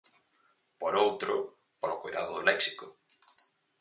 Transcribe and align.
Por 0.79 0.93
outro, 1.05 1.33
polo 1.79 1.99
coidado 2.01 2.31
do 2.35 2.45
léxico. 2.49 2.85